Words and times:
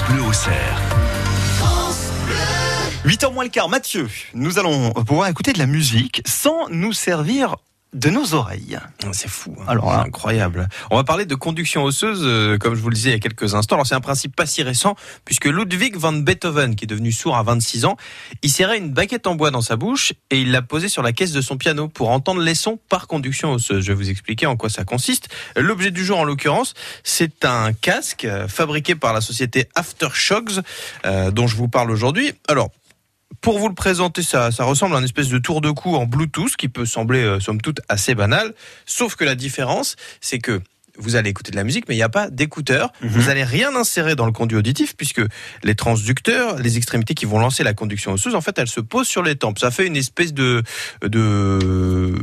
Bleu 0.00 0.22
au 0.22 0.32
cerf. 0.32 0.80
8h 3.04 3.34
moins 3.34 3.44
le 3.44 3.50
quart, 3.50 3.68
Mathieu, 3.68 4.08
nous 4.32 4.58
allons 4.58 4.90
pouvoir 4.92 5.28
écouter 5.28 5.52
de 5.52 5.58
la 5.58 5.66
musique 5.66 6.22
sans 6.24 6.70
nous 6.70 6.94
servir 6.94 7.56
de 7.92 8.08
nos 8.10 8.34
oreilles. 8.34 8.78
C'est 9.12 9.28
fou. 9.28 9.54
hein. 9.60 9.64
Alors 9.68 9.92
là- 9.92 10.00
incroyable. 10.06 10.68
On 10.90 10.96
va 10.96 11.04
parler 11.04 11.26
de 11.26 11.34
conduction 11.34 11.84
osseuse, 11.84 12.20
euh, 12.22 12.56
comme 12.58 12.74
je 12.74 12.80
vous 12.80 12.88
le 12.88 12.94
disais 12.94 13.10
il 13.10 13.12
y 13.12 13.16
a 13.16 13.18
quelques 13.18 13.54
instants. 13.54 13.76
Alors 13.76 13.86
c'est 13.86 13.94
un 13.94 14.00
principe 14.00 14.34
pas 14.34 14.46
si 14.46 14.62
récent, 14.62 14.96
puisque 15.24 15.44
Ludwig 15.44 15.96
van 15.96 16.12
Beethoven, 16.14 16.74
qui 16.74 16.84
est 16.84 16.86
devenu 16.86 17.12
sourd 17.12 17.36
à 17.36 17.42
26 17.42 17.84
ans, 17.84 17.96
il 18.42 18.50
serrait 18.50 18.78
une 18.78 18.90
baguette 18.90 19.26
en 19.26 19.34
bois 19.34 19.50
dans 19.50 19.60
sa 19.60 19.76
bouche 19.76 20.12
et 20.30 20.40
il 20.40 20.52
l'a 20.52 20.62
posée 20.62 20.88
sur 20.88 21.02
la 21.02 21.12
caisse 21.12 21.32
de 21.32 21.40
son 21.42 21.56
piano 21.58 21.88
pour 21.88 22.10
entendre 22.10 22.40
les 22.40 22.54
sons 22.54 22.78
par 22.88 23.06
conduction 23.06 23.52
osseuse. 23.52 23.84
Je 23.84 23.92
vais 23.92 23.96
vous 23.96 24.08
expliquer 24.10 24.46
en 24.46 24.56
quoi 24.56 24.70
ça 24.70 24.84
consiste. 24.84 25.28
L'objet 25.56 25.90
du 25.90 26.04
jour, 26.04 26.18
en 26.18 26.24
l'occurrence, 26.24 26.74
c'est 27.04 27.44
un 27.44 27.72
casque 27.74 28.24
euh, 28.24 28.48
fabriqué 28.48 28.94
par 28.94 29.12
la 29.12 29.20
société 29.20 29.68
Aftershocks, 29.74 30.60
euh, 31.04 31.30
dont 31.30 31.46
je 31.46 31.56
vous 31.56 31.68
parle 31.68 31.90
aujourd'hui. 31.90 32.32
Alors, 32.48 32.70
pour 33.40 33.58
vous 33.58 33.68
le 33.68 33.74
présenter, 33.74 34.22
ça, 34.22 34.50
ressemble 34.60 34.94
à 34.94 34.98
une 34.98 35.04
espèce 35.04 35.28
de 35.28 35.38
tour 35.38 35.60
de 35.60 35.70
cou 35.70 35.96
en 35.96 36.06
Bluetooth 36.06 36.56
qui 36.56 36.68
peut 36.68 36.86
sembler, 36.86 37.22
euh, 37.22 37.40
somme 37.40 37.60
toute, 37.60 37.80
assez 37.88 38.14
banal. 38.14 38.54
Sauf 38.86 39.16
que 39.16 39.24
la 39.24 39.34
différence, 39.34 39.96
c'est 40.20 40.38
que 40.38 40.60
vous 40.98 41.16
allez 41.16 41.30
écouter 41.30 41.50
de 41.50 41.56
la 41.56 41.64
musique, 41.64 41.88
mais 41.88 41.94
il 41.94 41.98
n'y 41.98 42.02
a 42.02 42.08
pas 42.08 42.28
d'écouteurs. 42.28 42.92
Vous 43.02 43.28
allez 43.28 43.44
rien 43.44 43.74
insérer 43.74 44.14
dans 44.14 44.26
le 44.26 44.32
conduit 44.32 44.58
auditif 44.58 44.94
puisque 44.96 45.22
les 45.62 45.74
transducteurs, 45.74 46.58
les 46.58 46.76
extrémités 46.76 47.14
qui 47.14 47.24
vont 47.24 47.38
lancer 47.38 47.64
la 47.64 47.74
conduction 47.74 48.12
osseuse, 48.12 48.34
en 48.34 48.40
fait, 48.40 48.58
elles 48.58 48.68
se 48.68 48.80
posent 48.80 49.08
sur 49.08 49.22
les 49.22 49.36
tempes. 49.36 49.58
Ça 49.58 49.70
fait 49.70 49.86
une 49.86 49.96
espèce 49.96 50.34
de 50.34 50.62
de 51.02 52.14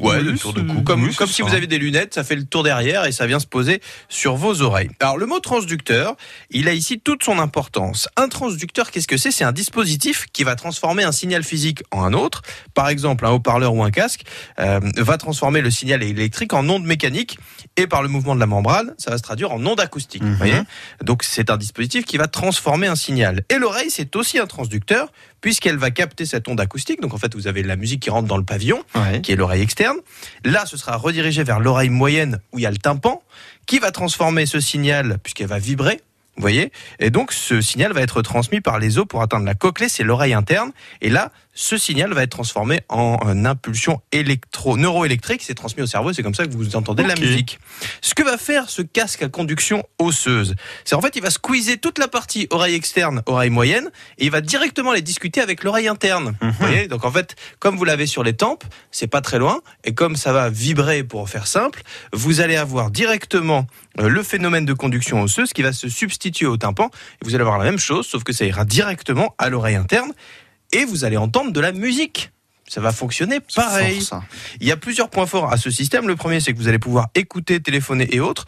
ouais, 0.00 0.22
de 0.22 0.32
tour 0.36 0.52
de 0.52 0.62
cou, 0.62 0.82
comme 0.82 1.04
oui, 1.04 1.14
comme 1.14 1.28
si 1.28 1.42
ça. 1.42 1.44
vous 1.44 1.54
avez 1.54 1.66
des 1.66 1.78
lunettes. 1.78 2.14
Ça 2.14 2.24
fait 2.24 2.36
le 2.36 2.44
tour 2.44 2.62
derrière 2.62 3.06
et 3.06 3.12
ça 3.12 3.26
vient 3.26 3.38
se 3.38 3.46
poser 3.46 3.80
sur 4.08 4.36
vos 4.36 4.62
oreilles. 4.62 4.90
Alors 5.00 5.18
le 5.18 5.26
mot 5.26 5.40
transducteur, 5.40 6.16
il 6.50 6.68
a 6.68 6.72
ici 6.72 7.00
toute 7.00 7.22
son 7.22 7.38
importance. 7.38 8.08
Un 8.16 8.28
transducteur, 8.28 8.90
qu'est-ce 8.90 9.08
que 9.08 9.16
c'est? 9.16 9.30
C'est 9.30 9.44
un 9.44 9.52
dispositif 9.52 10.26
qui 10.32 10.44
va 10.44 10.56
transformer 10.56 11.04
un 11.04 11.12
signal 11.12 11.44
physique 11.44 11.82
en 11.90 12.02
un 12.02 12.12
autre. 12.12 12.42
Par 12.74 12.88
exemple, 12.88 13.24
un 13.26 13.30
haut-parleur 13.30 13.74
ou 13.74 13.82
un 13.82 13.90
casque 13.90 14.22
euh, 14.58 14.80
va 14.96 15.16
transformer 15.16 15.60
le 15.60 15.70
signal 15.70 16.02
électrique 16.02 16.52
en 16.52 16.68
onde 16.68 16.84
mécanique 16.84 17.38
et 17.76 17.86
par 17.86 18.02
le 18.02 18.08
mouvement 18.16 18.34
de 18.34 18.40
la 18.40 18.46
membrane, 18.46 18.94
ça 18.98 19.10
va 19.10 19.18
se 19.18 19.22
traduire 19.22 19.52
en 19.52 19.64
onde 19.64 19.78
acoustique. 19.80 20.22
Mhm. 20.22 20.30
Vous 20.32 20.36
voyez 20.36 20.60
Donc 21.02 21.22
c'est 21.22 21.50
un 21.50 21.56
dispositif 21.56 22.04
qui 22.04 22.16
va 22.16 22.26
transformer 22.26 22.86
un 22.88 22.96
signal. 22.96 23.44
Et 23.48 23.58
l'oreille, 23.58 23.90
c'est 23.90 24.16
aussi 24.16 24.38
un 24.38 24.46
transducteur 24.46 25.12
puisqu'elle 25.40 25.76
va 25.76 25.90
capter 25.90 26.26
cette 26.26 26.48
onde 26.48 26.60
acoustique. 26.60 27.00
Donc 27.00 27.14
en 27.14 27.18
fait, 27.18 27.34
vous 27.34 27.46
avez 27.46 27.62
la 27.62 27.76
musique 27.76 28.00
qui 28.02 28.10
rentre 28.10 28.26
dans 28.26 28.36
le 28.38 28.44
pavillon 28.44 28.82
Ouais. 28.94 29.20
qui 29.20 29.32
est 29.32 29.36
l'oreille 29.36 29.62
externe. 29.62 29.96
Là, 30.44 30.66
ce 30.66 30.76
sera 30.76 30.96
redirigé 30.96 31.44
vers 31.44 31.60
l'oreille 31.60 31.90
moyenne 31.90 32.40
où 32.52 32.58
il 32.58 32.62
y 32.62 32.66
a 32.66 32.70
le 32.70 32.78
tympan, 32.78 33.22
qui 33.66 33.78
va 33.78 33.90
transformer 33.92 34.46
ce 34.46 34.58
signal 34.60 35.18
puisqu'elle 35.22 35.46
va 35.48 35.58
vibrer. 35.58 36.00
Vous 36.36 36.42
voyez 36.42 36.70
Et 36.98 37.08
donc, 37.10 37.32
ce 37.32 37.62
signal 37.62 37.92
va 37.92 38.02
être 38.02 38.20
transmis 38.20 38.60
par 38.60 38.78
les 38.78 38.98
os 38.98 39.06
pour 39.08 39.22
atteindre 39.22 39.46
la 39.46 39.54
cochlée, 39.54 39.88
c'est 39.88 40.04
l'oreille 40.04 40.34
interne. 40.34 40.72
Et 41.00 41.08
là, 41.08 41.32
ce 41.58 41.78
signal 41.78 42.12
va 42.12 42.22
être 42.22 42.30
transformé 42.30 42.82
en 42.90 43.16
une 43.32 43.46
impulsion 43.46 44.02
électro 44.12 44.76
neuroélectrique. 44.76 45.40
C'est 45.42 45.54
transmis 45.54 45.82
au 45.82 45.86
cerveau. 45.86 46.12
C'est 46.12 46.22
comme 46.22 46.34
ça 46.34 46.46
que 46.46 46.52
vous 46.52 46.76
entendez 46.76 47.02
de 47.02 47.08
Ok. 47.08 47.18
la 47.18 47.20
musique. 47.26 47.58
Ce 48.02 48.14
que 48.14 48.22
va 48.22 48.36
faire 48.36 48.68
ce 48.68 48.82
casque 48.82 49.22
à 49.22 49.28
conduction 49.28 49.82
osseuse, 49.98 50.54
c'est 50.84 50.94
en 50.94 51.00
fait, 51.00 51.16
il 51.16 51.22
va 51.22 51.30
squeezer 51.30 51.78
toute 51.78 51.98
la 51.98 52.08
partie 52.08 52.46
oreille 52.50 52.74
externe, 52.74 53.22
oreille 53.24 53.48
moyenne, 53.50 53.90
et 54.18 54.26
il 54.26 54.30
va 54.30 54.42
directement 54.42 54.92
les 54.92 55.00
discuter 55.00 55.40
avec 55.40 55.64
l'oreille 55.64 55.88
interne. 55.88 56.36
Mhm. 56.42 56.50
Vous 56.50 56.56
voyez? 56.60 56.88
Donc 56.88 57.04
en 57.04 57.10
fait, 57.10 57.34
comme 57.58 57.76
vous 57.76 57.84
l'avez 57.84 58.06
sur 58.06 58.22
les 58.22 58.34
tempes, 58.34 58.64
c'est 58.90 59.06
pas 59.06 59.22
très 59.22 59.38
loin, 59.38 59.62
et 59.84 59.94
comme 59.94 60.14
ça 60.14 60.34
va 60.34 60.50
vibrer 60.50 61.04
pour 61.04 61.28
faire 61.30 61.46
simple, 61.46 61.82
vous 62.12 62.40
allez 62.40 62.56
avoir 62.56 62.90
directement 62.90 63.66
euh, 63.98 64.08
le 64.10 64.22
phénomène 64.22 64.66
de 64.66 64.74
conduction 64.74 65.22
osseuse 65.22 65.54
qui 65.54 65.62
va 65.62 65.72
se 65.72 65.88
substituer 65.88 66.46
au 66.46 66.58
tympan, 66.58 66.90
et 67.22 67.24
vous 67.24 67.34
allez 67.34 67.42
avoir 67.42 67.56
la 67.58 67.64
même 67.64 67.78
chose, 67.78 68.06
sauf 68.06 68.24
que 68.24 68.34
ça 68.34 68.44
ira 68.44 68.66
directement 68.66 69.34
à 69.38 69.48
l'oreille 69.48 69.76
interne, 69.76 70.12
et 70.76 70.84
vous 70.84 71.04
allez 71.04 71.16
entendre 71.16 71.52
de 71.52 71.60
la 71.60 71.72
musique. 71.72 72.30
Ça 72.68 72.80
va 72.80 72.92
fonctionner 72.92 73.40
pareil. 73.54 74.00
Fort, 74.00 74.20
ça. 74.20 74.24
Il 74.60 74.66
y 74.66 74.72
a 74.72 74.76
plusieurs 74.76 75.08
points 75.08 75.26
forts 75.26 75.52
à 75.52 75.56
ce 75.56 75.70
système. 75.70 76.06
Le 76.06 76.16
premier, 76.16 76.40
c'est 76.40 76.52
que 76.52 76.58
vous 76.58 76.68
allez 76.68 76.78
pouvoir 76.78 77.08
écouter, 77.14 77.60
téléphoner 77.60 78.14
et 78.14 78.20
autres. 78.20 78.44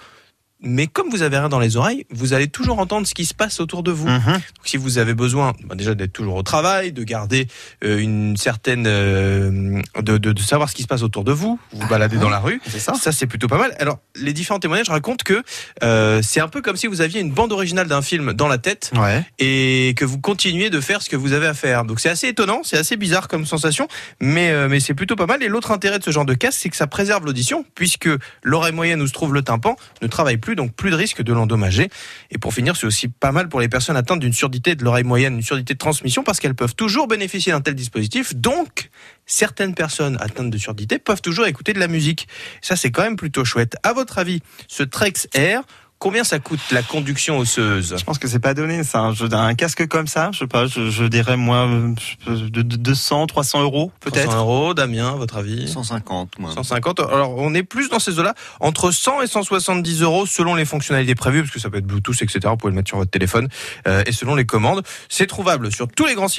Mais 0.60 0.86
comme 0.88 1.08
vous 1.10 1.22
avez 1.22 1.38
rien 1.38 1.48
dans 1.48 1.60
les 1.60 1.76
oreilles, 1.76 2.04
vous 2.10 2.32
allez 2.32 2.48
toujours 2.48 2.80
entendre 2.80 3.06
ce 3.06 3.14
qui 3.14 3.24
se 3.24 3.34
passe 3.34 3.60
autour 3.60 3.82
de 3.84 3.92
vous. 3.92 4.08
Mhm. 4.08 4.24
Donc, 4.32 4.42
si 4.64 4.76
vous 4.76 4.98
avez 4.98 5.14
besoin 5.14 5.52
bah, 5.64 5.74
déjà 5.76 5.94
d'être 5.94 6.12
toujours 6.12 6.34
au 6.34 6.42
travail, 6.42 6.90
de 6.92 7.04
garder 7.04 7.46
euh, 7.84 7.98
une 7.98 8.36
certaine, 8.36 8.84
euh, 8.86 9.80
de, 10.00 10.18
de, 10.18 10.32
de 10.32 10.40
savoir 10.40 10.68
ce 10.68 10.74
qui 10.74 10.82
se 10.82 10.88
passe 10.88 11.02
autour 11.02 11.22
de 11.24 11.32
vous, 11.32 11.58
vous 11.72 11.80
vous 11.80 11.88
baladez 11.88 12.16
dans 12.16 12.28
la 12.30 12.40
rue, 12.40 12.60
C'est 12.68 12.80
ça 12.80 12.94
ça 12.94 13.12
c'est 13.12 13.26
plutôt 13.26 13.46
pas 13.48 13.58
mal. 13.58 13.74
Alors 13.78 13.98
les 14.16 14.32
différents 14.32 14.58
témoignages 14.58 14.88
racontent 14.90 15.22
que 15.24 15.42
euh, 15.84 16.20
c'est 16.22 16.40
un 16.40 16.48
peu 16.48 16.60
comme 16.60 16.76
si 16.76 16.86
vous 16.88 17.00
aviez 17.00 17.20
une 17.20 17.30
bande 17.32 17.52
originale 17.52 17.86
d'un 17.86 18.02
film 18.02 18.32
dans 18.32 18.48
la 18.48 18.58
tête 18.58 18.90
Ouais. 18.96 19.24
et 19.38 19.94
que 19.96 20.04
vous 20.04 20.18
continuez 20.18 20.70
de 20.70 20.80
faire 20.80 21.02
ce 21.02 21.08
que 21.08 21.16
vous 21.16 21.32
avez 21.34 21.46
à 21.46 21.54
faire. 21.54 21.84
Donc 21.84 22.00
c'est 22.00 22.08
assez 22.08 22.26
étonnant, 22.28 22.62
c'est 22.64 22.78
assez 22.78 22.96
bizarre 22.96 23.28
comme 23.28 23.46
sensation, 23.46 23.86
mais 24.20 24.68
mais 24.68 24.80
c'est 24.80 24.94
plutôt 24.94 25.14
pas 25.16 25.26
mal. 25.26 25.42
Et 25.42 25.48
l'autre 25.48 25.70
intérêt 25.70 25.98
de 26.00 26.04
ce 26.04 26.10
genre 26.10 26.24
de 26.26 26.34
casque, 26.34 26.58
c'est 26.62 26.68
que 26.68 26.76
ça 26.76 26.86
préserve 26.88 27.24
l'audition, 27.24 27.64
puisque 27.74 28.08
l'oreille 28.42 28.72
moyenne 28.72 29.00
où 29.02 29.06
se 29.06 29.12
trouve 29.12 29.34
le 29.34 29.42
tympan 29.42 29.76
ne 30.02 30.06
travaille 30.08 30.36
plus, 30.38 30.47
donc 30.54 30.74
plus 30.74 30.90
de 30.90 30.96
risque 30.96 31.22
de 31.22 31.32
l'endommager. 31.32 31.88
Et 32.30 32.38
pour 32.38 32.54
finir, 32.54 32.76
c'est 32.76 32.86
aussi 32.86 33.08
pas 33.08 33.32
mal 33.32 33.48
pour 33.48 33.60
les 33.60 33.68
personnes 33.68 33.96
atteintes 33.96 34.20
d'une 34.20 34.32
surdité 34.32 34.74
de 34.74 34.84
l'oreille 34.84 35.04
moyenne, 35.04 35.34
une 35.34 35.42
surdité 35.42 35.74
de 35.74 35.78
transmission, 35.78 36.22
parce 36.22 36.40
qu'elles 36.40 36.54
peuvent 36.54 36.74
toujours 36.74 37.08
bénéficier 37.08 37.52
d'un 37.52 37.60
tel 37.60 37.74
dispositif. 37.74 38.34
Donc 38.34 38.90
certaines 39.26 39.74
personnes 39.74 40.16
atteintes 40.20 40.50
de 40.50 40.58
surdité 40.58 40.98
peuvent 40.98 41.22
toujours 41.22 41.46
écouter 41.46 41.72
de 41.72 41.80
la 41.80 41.88
musique. 41.88 42.28
Ça 42.62 42.76
c'est 42.76 42.90
quand 42.90 43.02
même 43.02 43.16
plutôt 43.16 43.44
chouette. 43.44 43.76
À 43.82 43.92
votre 43.92 44.18
avis, 44.18 44.40
ce 44.68 44.82
Trex 44.82 45.28
Air 45.34 45.62
Combien 45.98 46.22
ça 46.22 46.38
coûte 46.38 46.60
la 46.70 46.84
conduction 46.84 47.38
osseuse? 47.38 47.96
Je 47.98 48.04
pense 48.04 48.18
que 48.18 48.28
c'est 48.28 48.38
pas 48.38 48.54
donné, 48.54 48.84
ça. 48.84 49.10
Un, 49.32 49.54
casque 49.54 49.88
comme 49.88 50.06
ça, 50.06 50.30
je 50.32 50.38
sais 50.40 50.46
pas, 50.46 50.66
je, 50.66 50.90
je 50.90 51.04
dirais 51.04 51.36
moi 51.36 51.66
euh, 51.66 51.92
de, 52.28 52.62
de 52.62 52.76
200, 52.76 53.26
300 53.26 53.62
euros 53.62 53.90
300 54.00 54.14
peut-être. 54.14 54.36
euros, 54.36 54.74
Damien, 54.74 55.16
votre 55.16 55.38
avis? 55.38 55.66
150, 55.66 56.38
moi. 56.38 56.52
150. 56.52 57.00
Alors, 57.00 57.34
on 57.36 57.52
est 57.52 57.64
plus 57.64 57.88
dans 57.88 57.98
ces 57.98 58.20
eaux-là, 58.20 58.34
entre 58.60 58.92
100 58.92 59.22
et 59.22 59.26
170 59.26 60.02
euros 60.02 60.24
selon 60.24 60.54
les 60.54 60.64
fonctionnalités 60.64 61.16
prévues, 61.16 61.42
parce 61.42 61.52
que 61.52 61.58
ça 61.58 61.68
peut 61.68 61.78
être 61.78 61.86
Bluetooth, 61.86 62.22
etc. 62.22 62.40
Vous 62.44 62.56
pouvez 62.56 62.70
le 62.70 62.76
mettre 62.76 62.88
sur 62.88 62.98
votre 62.98 63.10
téléphone, 63.10 63.48
euh, 63.88 64.04
et 64.06 64.12
selon 64.12 64.36
les 64.36 64.46
commandes. 64.46 64.84
C'est 65.08 65.26
trouvable 65.26 65.72
sur 65.72 65.88
tous 65.88 66.06
les 66.06 66.14
grands 66.14 66.28
sites 66.28 66.36